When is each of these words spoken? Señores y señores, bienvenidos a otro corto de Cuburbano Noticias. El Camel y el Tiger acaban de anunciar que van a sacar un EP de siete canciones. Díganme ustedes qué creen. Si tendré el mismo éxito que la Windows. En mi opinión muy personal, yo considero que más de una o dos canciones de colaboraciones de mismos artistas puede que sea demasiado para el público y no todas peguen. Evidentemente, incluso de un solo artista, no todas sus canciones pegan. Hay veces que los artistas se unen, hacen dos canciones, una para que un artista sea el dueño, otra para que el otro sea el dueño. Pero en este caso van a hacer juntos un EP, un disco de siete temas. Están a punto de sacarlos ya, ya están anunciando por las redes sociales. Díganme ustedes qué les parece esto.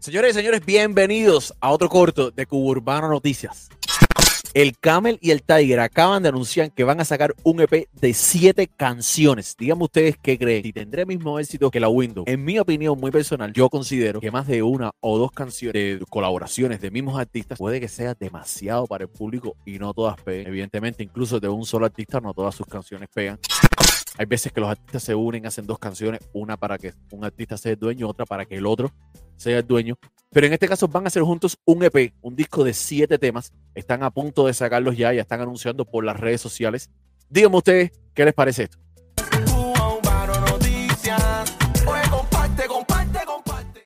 Señores 0.00 0.30
y 0.30 0.38
señores, 0.38 0.64
bienvenidos 0.64 1.52
a 1.60 1.70
otro 1.70 1.88
corto 1.88 2.30
de 2.30 2.46
Cuburbano 2.46 3.08
Noticias. 3.08 3.68
El 4.54 4.78
Camel 4.78 5.18
y 5.20 5.32
el 5.32 5.42
Tiger 5.42 5.80
acaban 5.80 6.22
de 6.22 6.28
anunciar 6.28 6.70
que 6.70 6.84
van 6.84 7.00
a 7.00 7.04
sacar 7.04 7.34
un 7.42 7.60
EP 7.60 7.88
de 7.92 8.14
siete 8.14 8.68
canciones. 8.68 9.56
Díganme 9.58 9.84
ustedes 9.84 10.16
qué 10.22 10.38
creen. 10.38 10.62
Si 10.62 10.72
tendré 10.72 11.02
el 11.02 11.08
mismo 11.08 11.40
éxito 11.40 11.68
que 11.72 11.80
la 11.80 11.88
Windows. 11.88 12.28
En 12.28 12.44
mi 12.44 12.60
opinión 12.60 12.98
muy 12.98 13.10
personal, 13.10 13.52
yo 13.52 13.68
considero 13.68 14.20
que 14.20 14.30
más 14.30 14.46
de 14.46 14.62
una 14.62 14.92
o 15.00 15.18
dos 15.18 15.32
canciones 15.32 15.98
de 15.98 16.06
colaboraciones 16.08 16.80
de 16.80 16.92
mismos 16.92 17.18
artistas 17.18 17.58
puede 17.58 17.80
que 17.80 17.88
sea 17.88 18.14
demasiado 18.14 18.86
para 18.86 19.02
el 19.02 19.10
público 19.10 19.56
y 19.66 19.80
no 19.80 19.92
todas 19.92 20.20
peguen. 20.22 20.46
Evidentemente, 20.46 21.02
incluso 21.02 21.40
de 21.40 21.48
un 21.48 21.66
solo 21.66 21.86
artista, 21.86 22.20
no 22.20 22.32
todas 22.32 22.54
sus 22.54 22.68
canciones 22.68 23.08
pegan. 23.12 23.40
Hay 24.18 24.26
veces 24.26 24.50
que 24.50 24.60
los 24.60 24.68
artistas 24.68 25.04
se 25.04 25.14
unen, 25.14 25.46
hacen 25.46 25.64
dos 25.64 25.78
canciones, 25.78 26.20
una 26.32 26.56
para 26.56 26.76
que 26.76 26.92
un 27.12 27.24
artista 27.24 27.56
sea 27.56 27.72
el 27.72 27.78
dueño, 27.78 28.08
otra 28.08 28.26
para 28.26 28.46
que 28.46 28.56
el 28.56 28.66
otro 28.66 28.90
sea 29.38 29.58
el 29.58 29.66
dueño. 29.66 29.96
Pero 30.30 30.46
en 30.46 30.52
este 30.52 30.68
caso 30.68 30.86
van 30.88 31.04
a 31.04 31.06
hacer 31.06 31.22
juntos 31.22 31.56
un 31.64 31.82
EP, 31.82 32.12
un 32.20 32.36
disco 32.36 32.62
de 32.62 32.74
siete 32.74 33.18
temas. 33.18 33.50
Están 33.74 34.02
a 34.02 34.10
punto 34.10 34.46
de 34.46 34.52
sacarlos 34.52 34.96
ya, 34.96 35.12
ya 35.14 35.22
están 35.22 35.40
anunciando 35.40 35.86
por 35.86 36.04
las 36.04 36.20
redes 36.20 36.42
sociales. 36.42 36.90
Díganme 37.30 37.56
ustedes 37.56 37.92
qué 38.12 38.24
les 38.26 38.34
parece 38.34 38.64
esto. 38.64 38.78